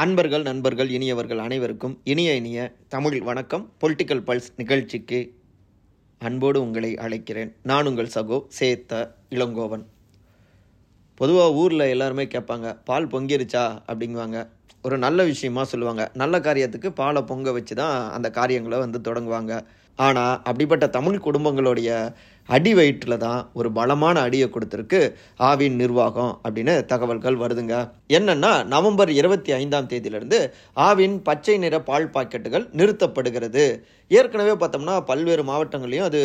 அன்பர்கள் 0.00 0.42
நண்பர்கள் 0.42 0.90
இனியவர்கள் 0.90 1.38
அனைவருக்கும் 1.38 2.00
இனிய 2.04 2.34
இனிய 2.34 2.74
தமிழ் 2.88 3.22
வணக்கம். 3.22 3.72
பொலிட்டிக்கல் 3.80 4.22
பல்ஸ் 4.28 4.46
நிகழ்ச்சிக்கு 4.56 5.34
அன்போடு 6.18 6.60
உங்களை 6.60 6.94
அழைக்கிறேன். 6.94 7.54
நான் 7.62 7.86
உங்கள் 7.86 8.08
சகோ 8.14 8.46
சேத்த 8.58 9.10
இளங்கோவன். 9.30 9.84
பொதுவாக 11.14 11.52
ஊரில் 11.52 11.80
எல்லாருமே 11.80 12.24
கேட்பாங்க 12.24 12.78
பால் 12.84 13.06
பொங்கிருச்சா? 13.06 13.64
அப்படிங்குவாங்க. 13.88 14.48
ஒரு 14.82 14.98
நல்ல 14.98 15.24
விஷயமா 15.24 15.64
சொல்லுவாங்க. 15.64 16.10
நல்ல 16.14 16.38
காரியத்துக்கு 16.38 16.88
பாலை 16.88 17.22
பொங்க 17.22 17.52
வச்சு 17.52 17.74
தான் 17.74 18.10
அந்த 18.10 18.30
காரியங்களை 18.30 18.78
வந்து 18.78 19.00
தொடங்குவாங்க. 19.00 19.60
ஆனால் 19.96 20.36
அப்படிப்பட்ட 20.36 20.86
தமிழ் 20.86 21.20
குடும்பங்களுடைய 21.24 22.12
அடி 22.56 22.72
வயிற்றில் 22.78 23.22
தான் 23.24 23.40
ஒரு 23.58 23.68
பலமான 23.78 24.16
அடியை 24.26 24.46
கொடுத்துருக்கு 24.54 25.00
ஆவின் 25.50 25.76
நிர்வாகம் 25.82 26.32
அப்படின்னு 26.44 26.74
தகவல்கள் 26.92 27.40
வருதுங்க. 27.42 27.76
என்னன்னா 28.18 28.52
நவம்பர் 28.74 29.10
இருபத்தி 29.20 29.50
ஐந்தாம் 29.60 29.88
தேதியிலிருந்து 29.92 30.40
ஆவின் 30.88 31.16
பச்சை 31.28 31.56
நிற 31.64 31.76
பால் 31.88 32.12
பாக்கெட்டுகள் 32.16 32.66
நிறுத்தப்படுகிறது. 32.80 33.64
ஏற்கனவே 34.18 34.54
பார்த்தோம்னா 34.60 34.94
பல்வேறு 35.08 35.42
மாவட்டங்களையும் 35.48 36.06
அது 36.06 36.20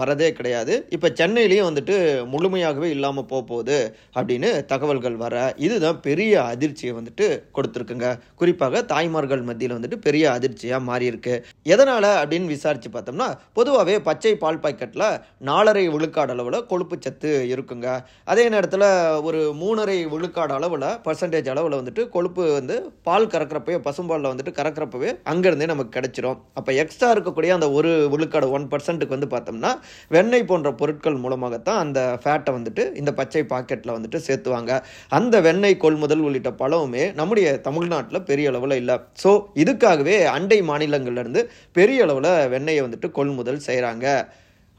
வரதே 0.00 0.28
கிடையாது. 0.38 0.74
இப்போ 0.96 1.08
சென்னையிலையும் 1.20 1.68
வந்துட்டு 1.68 1.96
முழுமையாகவே 2.32 2.88
இல்லாமல் 2.96 3.26
போக 3.30 3.40
போகுது 3.48 3.78
அப்படின்னு 4.18 4.50
தகவல்கள் 4.72 5.16
வர 5.24 5.34
இதுதான் 5.66 5.98
பெரிய 6.06 6.34
அதிர்ச்சியை 6.52 6.92
வந்துட்டு 6.98 7.26
கொடுத்துருக்குங்க. 7.56 8.10
குறிப்பாக 8.42 8.82
தாய்மார்கள் 8.92 9.42
மத்தியில் 9.48 9.76
வந்துட்டு 9.76 9.98
பெரிய 10.06 10.24
அதிர்ச்சியாக 10.36 10.88
மாறியிருக்கு. 10.90 11.34
எதனால் 11.74 12.10
அப்படின்னு 12.20 12.54
விசாரித்து 12.54 12.90
பார்த்தோம்னா 12.94 13.28
பொதுவாகவே 13.58 13.98
பச்சை 14.10 14.34
பால் 14.44 14.62
பாக்கெட்டில் 14.66 15.08
நாலு 15.50 15.62
நாலரை 15.64 15.82
விழுக்காடு 15.92 16.32
அளவில் 16.34 16.66
கொழுப்பு 16.70 16.94
சத்து 17.04 17.30
இருக்குங்க. 17.52 17.88
அதே 18.32 18.44
நேரத்தில் 18.54 18.84
ஒரு 19.28 19.38
மூணரை 19.60 19.96
விழுக்காடு 20.14 20.52
அளவில் 20.56 20.84
பர்சன்டேஜ் 21.06 21.48
அளவில் 21.52 21.76
வந்துட்டு 21.78 22.02
கொழுப்பு 22.14 22.42
வந்து 22.56 22.74
பால் 23.06 23.28
கறக்கிறப்பவே 23.32 23.76
பசும்பாலில் 23.86 24.30
வந்துட்டு 24.32 24.52
கறக்கிறப்பவே 24.58 25.10
அங்கேருந்தே 25.32 25.68
நமக்கு 25.72 25.94
கிடைச்சிரும். 25.96 26.38
அப்போ 26.58 26.70
எக்ஸ்ட்ரா 26.82 27.08
இருக்கக்கூடிய 27.16 27.52
அந்த 27.56 27.68
ஒரு 27.78 27.92
விழுக்காடு 28.14 28.48
ஒன் 28.58 28.68
பர்சன்ட்டுக்கு 28.74 29.16
வந்து 29.16 29.30
பார்த்தோம்னா 29.34 29.72
வெண்ணெய் 30.16 30.48
போன்ற 30.50 30.72
பொருட்கள் 30.82 31.18
மூலமாகத்தான் 31.24 31.80
அந்த 31.84 32.00
ஃபேட்டை 32.24 32.54
வந்துட்டு 32.58 32.84
இந்த 33.02 33.12
பச்சை 33.20 33.44
பாக்கெட்டில் 33.54 33.96
வந்துட்டு 33.96 34.20
சேர்த்துவாங்க. 34.28 34.72
அந்த 35.18 35.34
வெண்ணெய் 35.48 35.82
கொள்முதல் 35.86 36.24
உள்ளிட்ட 36.28 36.52
பழமுமே 36.62 37.06
நம்முடைய 37.20 37.56
தமிழ்நாட்டில் 37.68 38.26
பெரிய 38.30 38.52
அளவில் 38.54 38.78
இல்லை. 38.82 38.98
ஸோ 39.24 39.32
இதுக்காகவே 39.64 40.18
அண்டை 40.36 40.60
மாநிலங்கள்லேருந்து 40.72 41.42
பெரிய 41.80 42.06
அளவில் 42.08 42.32
வெண்ணெயை 42.56 42.82
வந்துட்டு 42.86 43.10
கொள்முதல் 43.20 43.66
செய்கிறாங்க 43.68 44.08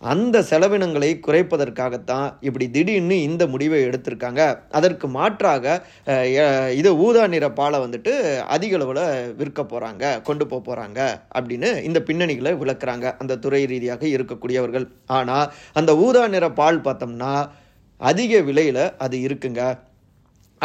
அந்த 0.01 0.37
செலவினங்களை 0.49 1.09
குறைப்பதற்காகத்தான் 1.25 2.25
இப்படி 2.47 2.65
திடீர்னு 2.75 3.17
இந்த 3.27 3.43
முடிவை 3.53 3.79
எடுத்திருக்காங்க. 3.87 4.41
அதற்கு 4.77 5.07
மாற்றாக 5.15 5.75
இது 6.79 6.89
ஊதா 7.05 7.23
நிற 7.33 7.45
பாலை 7.59 7.77
வந்துட்டு 7.85 8.13
அதிக 8.55 8.75
அளவில் 8.79 9.31
விற்க 9.39 9.63
போகிறாங்க 9.63 10.03
கொண்டு 10.27 10.45
போக 10.51 10.61
போகிறாங்க 10.67 10.99
அப்படின்னு 11.37 11.71
இந்த 11.89 12.01
பின்னணிகளை 12.09 12.53
விளக்குறாங்க. 12.61 13.05
அந்த 13.23 13.39
துறை 13.45 13.63
ரீதியாக 13.73 14.05
இருக்கக்கூடியவர்கள். 14.15 14.87
ஆனால் 15.19 15.49
அந்த 15.81 15.93
ஊதா 16.05 16.23
நிற 16.35 16.47
பால் 16.61 16.85
பார்த்தோம்னா 16.87 17.33
அதிக 18.11 18.41
விலையில் 18.49 18.83
அது 19.05 19.17
இருக்குங்க. 19.27 19.61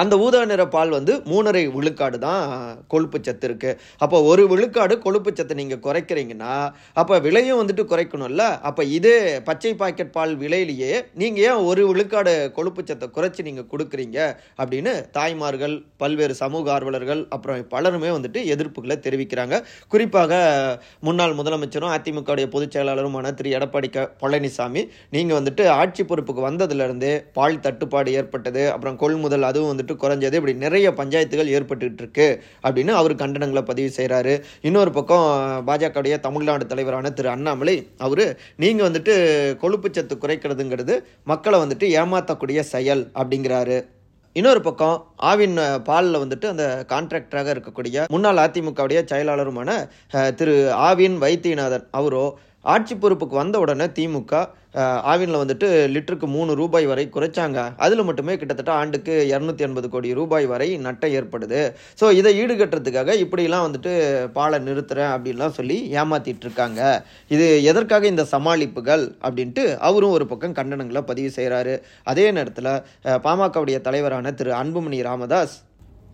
அந்த 0.01 0.15
ஊதா 0.25 0.41
நிற 0.51 0.62
பால் 0.75 0.91
வந்து 0.97 1.12
மூணரை 1.31 1.62
விழுக்காடு 1.77 2.19
தான் 2.27 2.43
கொழுப்பு 2.93 3.19
சத்து 3.27 3.47
இருக்கு. 3.48 3.70
அப்போ 4.05 4.17
ஒரு 4.31 4.43
விழுக்காடு 4.53 4.95
கொழுப்பு 5.06 5.31
சத்தை 5.39 5.55
நீங்கள் 5.61 5.83
குறைக்கிறீங்கன்னா 5.87 6.55
அப்போ 7.01 7.15
விலையும் 7.27 7.61
வந்துட்டு 7.61 7.84
குறைக்கணும்ல? 7.93 8.45
அப்போ 8.69 8.83
இதே 8.98 9.17
பச்சை 9.48 9.73
பாக்கெட் 9.83 10.15
பால் 10.17 10.34
விலையிலேயே 10.43 10.93
நீங்கள் 11.23 11.45
ஏன் 11.48 11.62
ஒரு 11.71 11.83
விழுக்காடு 11.91 12.34
கொழுப்பு 12.59 12.83
சத்தை 12.91 13.09
குறைச்சி 13.17 13.41
நீங்கள் 13.48 13.69
கொடுக்குறீங்க? 13.73 14.19
அப்படின்னு 14.61 14.93
தாய்மார்கள் 15.19 15.77
பல்வேறு 16.03 16.37
சமூக 16.43 16.72
ஆர்வலர்கள் 16.77 17.22
அப்புறம் 17.37 17.67
பலருமே 17.75 18.11
வந்துட்டு 18.17 18.43
எதிர்ப்புகளை 18.55 18.99
தெரிவிக்கிறாங்க. 19.06 19.56
குறிப்பாக 19.94 20.32
முன்னாள் 21.09 21.37
முதலமைச்சரும் 21.41 21.94
அதிமுகவுடைய 21.97 22.47
பொதுச் 22.55 22.75
செயலாளருமான 22.77 23.34
திரு. 23.38 23.50
எடப்பாடி 23.59 23.88
க 23.94 24.06
பழனிசாமி 24.22 24.82
நீங்கள் 25.15 25.38
வந்துட்டு 25.38 25.65
ஆட்சி 25.81 26.03
பொறுப்புக்கு 26.11 26.43
வந்ததுலேருந்து 26.49 27.11
பால் 27.38 27.62
தட்டுப்பாடு 27.67 28.11
ஏற்பட்டது 28.21 28.62
அப்புறம் 28.75 28.99
கொள்முதல் 29.03 29.49
அதுவும் 29.50 29.71
வந்துட்டு 29.72 29.90
குறைஞ்சது. 29.95 30.39
இப்படி 30.41 30.55
நிறைய 30.65 30.91
பஞ்சாயத்துகள் 31.01 31.53
ஏற்பட்டுக்கிட்டு 31.56 32.03
இருக்கு 32.05 32.28
அப்படின்னு 32.62 32.95
அவர் 33.01 33.15
கண்டனங்களை 33.23 33.62
பதிவு 33.62 33.91
செய்கிறாரு 33.97 34.34
இன்னொரு 34.61 34.91
பக்கம் 34.91 35.28
பாஜகவுடைய 35.69 36.17
தமிழ்நாடு 36.21 36.67
தலைவரான 36.67 37.11
திரு 37.11 37.28
அண்ணாமலை 37.28 37.77
அவர் 37.99 38.25
நீங்கள் 38.56 38.89
வந்துட்டு 38.89 39.15
கொழுப்புச்சத்து 39.62 40.17
குறைக்கிறதுங்கிறது 40.25 40.97
மக்களை 41.25 41.61
வந்துட்டு 41.61 41.89
ஏமாற்றக்கூடிய 42.00 42.61
செயல் 42.75 43.05
அப்படிங்கிறாரு. 43.15 43.79
இன்னொரு 44.37 44.61
பக்கம் 44.61 44.97
ஆவின் 45.31 45.56
பாலில் 45.84 46.19
வந்துட்டு 46.23 46.47
அந்த 46.47 46.84
கான்ட்ராக்டராக 46.89 47.49
இருக்கக்கூடிய 47.55 48.05
முன்னாள் 48.09 48.41
அதிமுகவுடைய 48.43 49.00
செயலாளருமான 49.12 49.71
திரு 50.34 50.55
ஆவின் 50.89 51.17
வைத்தியநாதன் 51.25 51.87
அவரோ 51.91 52.23
ஆட்சி 52.65 52.94
பொறுப்புக்கு 53.03 53.37
வந்த 53.41 53.59
உடனே 53.65 53.87
திமுக 53.98 54.34
ஆவினில் 55.12 55.41
வந்துட்டு 55.43 55.69
லிட்டருக்கு 55.93 56.26
மூணு 56.34 56.53
ரூபாய் 56.59 56.87
வரை 56.91 57.04
குறைச்சாங்க. 57.15 57.59
அதில் 57.84 58.04
மட்டுமே 58.09 58.34
கிட்டத்தட்ட 58.41 58.72
ஆண்டுக்கு 58.81 59.15
இரநூத்தி 59.31 59.65
எண்பது 59.66 59.88
கோடி 59.94 60.09
ரூபாய் 60.19 60.47
வரை 60.53 60.69
நட்டம் 60.87 61.15
ஏற்படுது. 61.19 61.60
ஸோ 62.00 62.09
இதை 62.19 62.32
ஈடுகட்டுறதுக்காக 62.43 63.15
இப்படிலாம் 63.25 63.66
வந்துட்டு 63.66 63.93
பாலை 64.37 64.59
நிறுத்துறேன் 64.69 65.12
அப்படின்லாம் 65.15 65.56
சொல்லி 65.59 65.78
ஏமாத்திட்டு 66.03 66.47
இருக்காங்க 66.49 66.82
இது 67.37 67.49
எதற்காக 67.72 68.06
இந்த 68.12 68.26
சமாளிப்புகள் 68.34 69.04
அப்படின்ட்டு 69.26 69.65
அவரும் 69.88 70.15
ஒரு 70.19 70.26
பக்கம் 70.34 70.56
கண்டனங்களை 70.60 71.03
பதிவு 71.10 71.32
செய்கிறாரு 71.38 71.75
அதே 72.12 72.28
நேரத்தில் 72.38 72.72
பாமகவுடைய 73.26 73.81
தலைவரான 73.88 74.32
திரு 74.41 74.53
அன்புமணி 74.62 75.00
ராமதாஸ் 75.10 75.56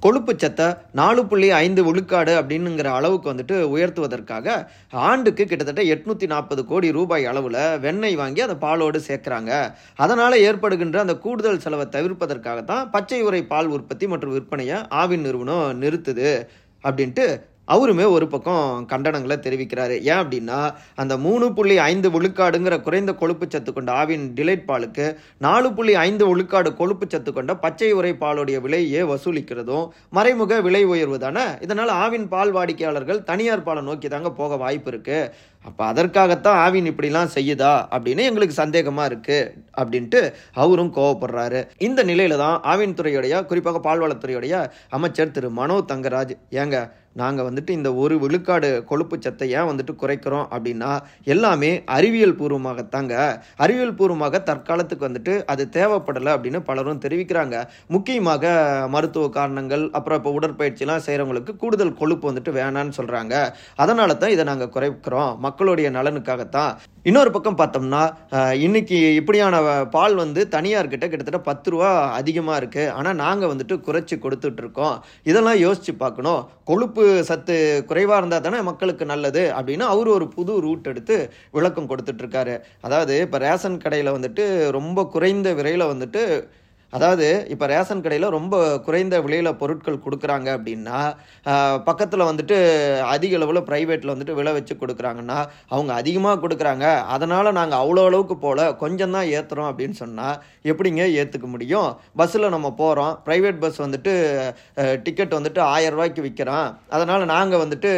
கொழுப்பு 0.05 0.33
சத்தை 0.37 0.67
நாலு 0.99 1.21
புள்ளி 1.27 1.49
ஐந்து 1.65 1.83
விழுக்காடு 1.85 2.33
அப்படின்னுங்கிற 2.41 2.89
அளவுக்கு 2.99 3.31
வந்துட்டு 3.33 3.57
உயர்த்துவதற்காக 3.75 4.57
ஆண்டுக்கு 5.09 5.45
கிட்டத்தட்ட 5.45 5.83
எட்நூற்றி 5.95 6.27
நாற்பது 6.27 6.63
கோடி 6.65 6.89
ரூபாய் 6.91 7.25
அளவில் 7.25 7.61
வெண்ணெய் 7.85 8.17
வாங்கி 8.17 8.41
அதை 8.41 8.57
பாலோடு 8.65 9.01
சேர்க்குறாங்க. 9.09 9.53
அதனால் 9.97 10.43
ஏற்படுகின்ற 10.49 11.01
அந்த 11.01 11.17
கூடுதல் 11.19 11.63
செலவை 11.65 11.87
தவிர்ப்பதற்காகத்தான் 11.97 12.91
பச்சை 12.91 13.21
உரை 13.23 13.43
பால் 13.53 13.73
உற்பத்தி 13.77 14.07
மற்றும் 14.07 14.35
விற்பனையை 14.37 14.79
ஆவின் 15.03 15.27
நிறுவனம் 15.29 15.83
நிறுத்துது 15.83 16.31
அப்படின்ட்டு 16.85 17.27
அவருமே 17.69 18.05
ஒரு 18.17 18.27
பக்கம் 18.29 18.87
கண்டனங்களை 18.93 19.37
தெரிவிக்கிறாரு. 19.47 19.97
ஏன் 20.11 20.21
அப்படின்னா 20.23 20.59
அந்த 20.95 21.15
மூணு 21.19 21.47
புள்ளி 21.53 21.77
ஐந்து 21.91 22.09
விழுக்காடுங்கிற 22.11 22.77
குறைந்த 22.81 23.13
கொழுப்பு 23.15 23.47
சத்து 23.49 23.73
கொண்ட 23.73 23.93
ஆவின் 24.03 24.27
டிலைட் 24.39 24.67
பாலுக்கு 24.69 25.07
நாலு 25.39 25.69
புள்ளி 25.73 25.95
ஐந்து 25.95 26.27
விழுக்காடு 26.29 26.73
கொழுப்பு 26.75 27.07
சத்து 27.09 27.33
கொண்ட 27.33 27.55
பச்சை 27.57 27.91
உரை 27.93 28.13
பாலுடைய 28.23 28.61
விலையே 28.61 29.03
வசூலிக்கிறதும் 29.13 29.87
மறைமுக 30.11 30.61
விலை 30.61 30.85
உயர்வு 30.85 31.19
தானே? 31.19 31.45
இதனால் 31.61 31.93
ஆவின் 32.03 32.29
பால் 32.29 32.53
வாடிக்கையாளர்கள் 32.53 33.25
தனியார் 33.25 33.63
பாலை 33.63 33.83
நோக்கி 33.83 34.09
தாங்க 34.09 34.31
போக 34.33 34.57
வாய்ப்பு 34.57 34.91
இருக்குது 34.91 35.31
அப்போ 35.69 35.83
அதற்காகத்தான் 35.93 36.61
ஆவின் 36.67 36.91
இப்படிலாம் 36.91 37.33
செய்யுதா 37.37 37.73
அப்படின்னு 37.95 38.29
எங்களுக்கு 38.31 38.57
சந்தேகமாக 38.63 39.09
இருக்குது 39.11 39.49
அப்படின்ட்டு 39.81 40.21
அவரும் 40.65 40.93
கோவப்படுறாரு. 40.99 41.63
இந்த 41.89 42.03
நிலையில 42.11 42.39
தான் 42.45 42.59
ஆவின் 42.75 42.99
துறையுடைய 43.01 43.47
குறிப்பாக 43.53 43.81
பால்வளத்துறையுடைய 43.89 44.55
அமைச்சர் 44.99 45.35
திரு 45.39 45.51
மனோ 45.63 45.79
தங்கராஜ் 45.93 46.37
ஏங்க 46.63 46.79
நாங்கள் 47.21 47.47
வந்துட்டு 47.47 47.73
இந்த 47.77 47.91
ஒரு 48.01 48.15
விழுக்காடு 48.23 48.69
கொழுப்பு 48.89 49.17
சத்தை 49.25 49.47
ஏன் 49.59 49.69
வந்துட்டு 49.69 49.93
குறைக்கிறோம் 50.01 50.49
அப்படின்னா 50.55 50.91
எல்லாமே 51.35 51.71
அறிவியல் 51.95 52.35
பூர்வமாகத்தாங்க. 52.41 53.15
அறிவியல் 53.65 53.95
பூர்வமாக 53.99 54.41
தற்காலத்துக்கு 54.49 55.07
வந்துட்டு 55.07 55.35
அது 55.53 55.63
தேவைப்படலை 55.77 56.31
அப்படின்னு 56.35 56.61
பலரும் 56.67 57.01
தெரிவிக்கிறாங்க. 57.05 57.57
முக்கியமாக 57.95 58.45
மருத்துவ 58.95 59.29
காரணங்கள் 59.39 59.85
அப்புறம் 59.99 60.21
இப்போ 60.21 60.33
உடற்பயிற்சிலாம் 60.39 61.05
செய்கிறவங்களுக்கு 61.07 61.55
கூடுதல் 61.63 61.97
கொழுப்பு 62.01 62.29
வந்துட்டு 62.31 62.55
வேணான்னு 62.59 62.97
சொல்கிறாங்க 62.99 63.35
அதனால 63.85 64.19
தான் 64.25 64.35
இதை 64.35 64.47
நாங்கள் 64.51 64.73
குறைக்கிறோம். 64.77 65.33
மக்களுடைய 65.57 65.89
நலனுக்காகத்தான். 65.97 66.73
இன்னொரு 67.09 67.31
பக்கம் 67.35 67.59
பார்த்தோம்னா 67.59 68.01
இன்னைக்கு 68.65 68.97
இப்படியான 69.19 69.61
பால் 69.95 70.15
வந்து 70.23 70.41
தனியார்கிட்ட 70.55 71.07
கிட்டத்தட்ட 71.09 71.41
பத்து 71.47 71.71
ரூபா 71.73 71.91
அதிகமாக 72.19 72.59
இருக்குது 72.61 72.91
ஆனால் 72.97 73.17
நாங்கள் 73.23 73.51
வந்துட்டு 73.53 73.77
குறைச்சி 73.87 74.17
கொடுத்துட்ருக்கோம். 74.25 74.97
இதெல்லாம் 75.31 75.59
யோசிச்சு 75.63 75.93
பார்க்கணும். 76.03 76.43
கொழுப்பு 76.71 77.05
சத்து 77.31 77.57
குறைவாக 77.91 78.21
இருந்தால் 78.21 78.45
தானே 78.47 78.61
மக்களுக்கு 78.71 79.07
நல்லது 79.13 79.45
அப்படின்னு 79.61 79.87
அவர் 79.95 80.11
ஒரு 80.17 80.29
புது 80.37 80.55
ரூட் 80.67 80.91
எடுத்து 80.93 81.19
விளக்கம் 81.57 81.91
கொடுத்துட்ருக்காரு. 81.93 82.57
அதாவது 82.89 83.17
இப்போ 83.27 83.41
ரேஷன் 83.47 83.83
கடையில் 83.87 84.17
வந்துட்டு 84.19 84.47
ரொம்ப 84.79 85.09
குறைந்த 85.17 85.55
விலையில் 85.61 85.91
வந்துட்டு 85.93 86.25
அதாவது 86.97 87.29
இப்போ 87.55 87.67
ரேஷன் 87.73 88.03
கடையில் 88.05 88.35
ரொம்ப 88.37 88.55
குறைந்த 88.87 89.21
விலையில் 89.27 89.51
பொருட்கள் 89.63 90.03
கொடுக்குறாங்க 90.05 90.49
அப்படின்னா 90.57 91.01
பக்கத்தில் 91.89 92.29
வந்துட்டு 92.31 92.59
அதிக 93.15 93.39
அளவில் 93.41 93.67
ப்ரைவேட்டில் 93.71 94.15
வந்துட்டு 94.15 94.39
விலை 94.41 94.55
வச்சு 94.59 94.77
கொடுக்குறாங்கன்னா 94.83 95.39
அவங்க 95.75 95.93
அதிகமாக 96.01 96.41
கொடுக்குறாங்க. 96.45 96.87
அதனால் 97.17 97.57
நாங்கள் 97.61 97.81
அவ்வளோ 97.83 98.07
அளவுக்கு 98.11 98.39
போல் 98.47 98.65
கொஞ்சம் 98.85 99.17
தான் 99.19 99.31
ஏற்றுறோம் 99.37 99.71
அப்படின்னு 99.73 99.99
சொன்னால் 100.03 100.39
எப்படிங்க 100.73 101.03
ஏற்றுக்க 101.23 101.49
முடியும்? 101.57 101.91
பஸ்ஸில் 102.21 102.55
நம்ம 102.57 102.71
போகிறோம் 102.83 103.15
ப்ரைவேட் 103.29 103.63
பஸ் 103.67 103.85
வந்துட்டு 103.87 104.15
டிக்கெட் 105.07 105.39
வந்துட்டு 105.41 105.63
ஆயரூவாய்க்கு 105.75 106.23
விற்கிறோம் 106.23 106.35
விற்கிறான் 106.37 106.71
அதனால் 106.97 107.31
நாங்கள் 107.35 107.63
வந்துட்டு 107.65 107.93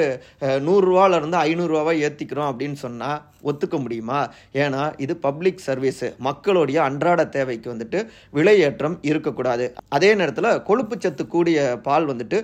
நூறுரூவாலேருந்து 0.67 1.39
ஐநூறுரூவாவை 1.49 1.95
ஏற்றிக்கிறோம் 2.07 2.51
அப்படின்னு 2.51 2.79
சொன்னால் 2.87 3.19
ஒத்துக்க 3.49 3.77
முடியுமா? 3.83 4.21
ஏன்னா 4.63 4.83
இது 5.05 5.15
பப்ளிக் 5.27 5.61
சர்வீஸு 5.67 6.07
மக்களுடைய 6.27 6.79
அன்றாட 6.87 7.21
தேவைக்கு 7.37 7.69
வந்துட்டு 7.73 7.99
விலை 8.37 8.55
ஏற்றம் 8.69 8.88
நிறம் 8.89 8.99
இருக்கக்கூடாது. 9.11 9.65
அதே 9.97 10.11
நேரத்தில் 10.19 10.51
கொழுப்பு 10.69 10.95
சத்து 11.05 11.23
கூடிய 11.35 11.59
பால் 11.87 12.09
வந்துட்டு 12.11 12.39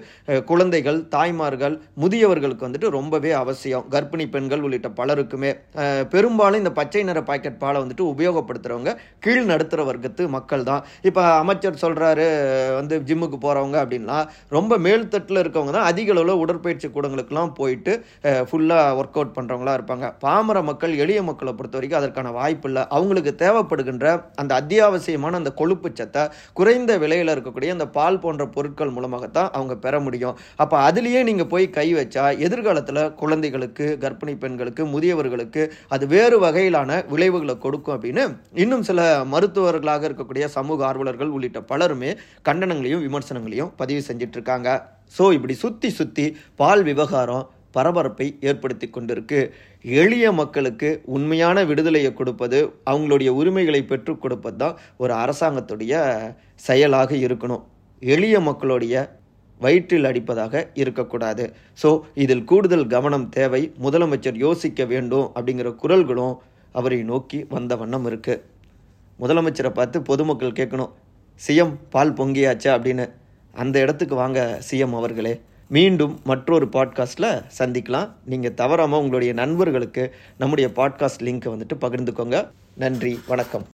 குழந்தைகள் 0.50 0.98
தாய்மார்கள் 1.14 1.74
முதியவர்களுக்கு 2.02 2.66
வந்துட்டு 2.66 2.88
ரொம்பவே 2.98 3.30
அவசியம். 3.42 3.84
கர்ப்பிணி 3.94 4.24
பெண்கள் 4.34 4.64
உள்ளிட்ட 4.66 4.88
பலருக்குமே. 4.98 5.50
பெரும்பாலும் 6.14 6.62
இந்த 6.62 6.72
பச்சை 6.78 7.02
நிற 7.10 7.20
பாக்கெட் 7.30 7.60
பாலை 7.64 7.78
வந்துட்டு 7.84 8.04
உபயோகப்படுத்துறவங்க 8.12 8.92
கீழ் 9.24 9.50
நடுத்தர 9.52 9.82
வர்க்கத்து 9.90 10.22
மக்கள் 10.36 10.66
தான். 10.70 10.82
இப்போ 11.08 11.22
அமைச்சர் 11.42 11.82
சொல்கிறாரு 11.84 12.26
வந்து 12.78 12.94
ஜிம்முக்கு 13.10 13.38
போகிறவங்க 13.46 13.78
அப்படின்னா 13.84 14.18
ரொம்ப 14.56 14.78
மேல்தட்டில் 14.86 15.42
இருக்கவங்க 15.44 15.74
தான் 15.78 15.88
அதிக 15.92 16.12
அளவில் 16.16 16.42
உடற்பயிற்சி 16.44 16.88
கூடங்களுக்கெல்லாம் 16.96 17.54
போயிட்டு 17.60 17.92
ஃபுல்லாக 18.48 18.98
ஒர்க் 19.00 19.18
அவுட் 19.20 19.36
பண்ணுறவங்களா 19.38 19.76
இருப்பாங்க. 19.78 20.06
பாமர 20.24 20.62
மக்கள் 20.70 20.92
எளிய 21.04 21.20
மக்களை 21.30 21.54
பொறுத்த 21.58 21.78
வரைக்கும் 21.78 22.00
அதற்கான 22.02 22.32
வாய்ப்பு 22.40 22.68
இல்லை. 22.70 22.84
அவங்களுக்கு 22.96 23.34
தேவைப்படுகின்ற 23.44 24.06
அந்த 24.42 24.52
அத்தியாவசியமான 24.60 25.40
அந்த 25.42 25.52
கொழுப்பு 25.60 25.90
சத்தை 26.00 26.23
குறைந்த 26.58 26.98
விலையில் 27.04 27.32
இருக்கக்கூடிய 27.34 27.76
அந்த 27.76 27.86
பால் 27.96 28.20
போன்ற 28.24 28.46
பொருட்கள் 28.56 28.94
மூலமாகத்தான் 28.96 29.50
அவங்க 29.56 29.76
பெற 29.86 29.94
முடியும். 30.06 30.36
அப்போ 30.64 30.76
அதுலேயே 30.88 31.22
நீங்கள் 31.30 31.50
போய் 31.52 31.66
கை 31.78 31.88
வச்சா 31.94 32.26
எதிர்காலத்தில் 32.46 33.02
குழந்தைகளுக்கு 33.22 33.86
கர்ப்பிணி 34.04 34.36
பெண்களுக்கு 34.44 34.84
முதியவர்களுக்கு 34.94 35.64
அது 35.96 36.04
வேறு 36.14 36.38
வகையிலான 36.46 37.00
விளைவுகளை 37.12 37.56
கொடுக்கும் 37.66 37.96
அப்படின்னு 37.96 38.24
இன்னும் 38.64 38.86
சில 38.90 39.00
மருத்துவர்களாக 39.34 40.08
இருக்கக்கூடிய 40.10 40.44
சமூக 40.56 40.86
ஆர்வலர்கள் 40.90 41.34
உள்ளிட்ட 41.36 41.60
பலருமே 41.72 42.12
கண்டனங்களையும் 42.48 43.04
விமர்சனங்களையும் 43.06 43.72
பதிவு 43.82 44.02
செஞ்சிட்ருக்காங்க. 44.08 44.68
ஸோ 45.16 45.24
இப்படி 45.36 45.54
சுற்றி 45.62 45.88
சுற்றி 45.98 46.24
பால் 46.60 46.82
விவகாரம் 46.88 47.44
பரபரப்பை 47.76 48.26
ஏற்படுத்தி 48.48 48.86
கொண்டிருக்கு. 48.88 49.40
எளிய 50.02 50.26
மக்களுக்கு 50.40 50.88
உண்மையான 51.16 51.64
விடுதலையை 51.70 52.12
கொடுப்பது 52.20 52.60
அவங்களுடைய 52.90 53.30
உரிமைகளை 53.40 53.82
பெற்றுக் 53.90 54.22
கொடுப்பது 54.22 54.58
தான் 54.62 54.78
ஒரு 55.02 55.14
அரசாங்கத்துடைய 55.22 55.94
செயலாக 56.66 57.10
இருக்கணும். 57.26 57.62
எளிய 58.02 58.36
மக்களுடைய 58.48 58.94
வயிற்றில் 59.60 60.08
அடிப்பதாக 60.10 60.54
இருக்கக்கூடாது. 60.82 61.44
ஸோ 61.82 61.88
இதில் 62.24 62.44
கூடுதல் 62.50 62.86
கவனம் 62.94 63.28
தேவை. 63.36 63.62
முதலமைச்சர் 63.82 64.38
யோசிக்க 64.46 64.84
வேண்டும் 64.92 65.26
அப்படிங்கிற 65.36 65.70
குரல்களும் 65.82 66.34
அவரை 66.78 66.98
நோக்கி 67.12 67.38
வந்த 67.54 67.72
வண்ணம் 67.82 68.06
இருக்குது 68.10 68.42
முதலமைச்சரை 69.18 69.70
பார்த்து 69.74 69.98
பொதுமக்கள் 70.08 70.58
கேட்கணும் 70.58 70.92
சிஎம் 71.40 71.74
பால் 71.92 72.16
பொங்கியாச்சா? 72.18 72.70
அப்படின்னு. 72.76 73.04
அந்த 73.54 73.76
இடத்துக்கு 73.84 74.14
வாங்க 74.22 74.40
சிஎம் 74.68 74.96
அவர்களே. 75.00 75.34
மீண்டும் 75.68 76.20
மற்றொரு 76.24 76.68
பாட்காஸ்ட்டில் 76.72 77.42
சந்திக்கலாம். 77.58 78.12
நீங்கள் 78.24 78.54
தவறாமல் 78.54 78.98
உங்களுடைய 78.98 79.32
நண்பர்களுக்கு 79.32 80.14
நம்முடைய 80.38 80.70
பாட்காஸ்ட் 80.76 81.22
லிங்க்கை 81.22 81.52
வந்துட்டு 81.52 81.72
பகிர்ந்துக்கோங்க. 81.80 82.50
நன்றி 82.76 83.20
வணக்கம். 83.26 83.64